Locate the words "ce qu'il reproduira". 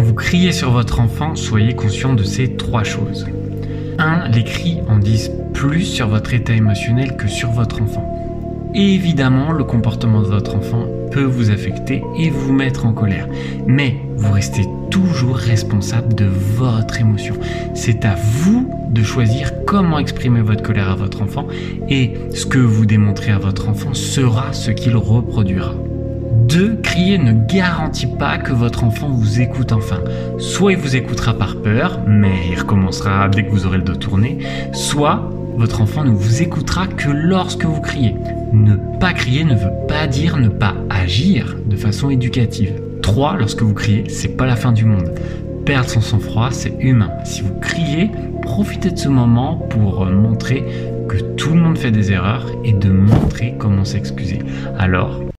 24.54-25.74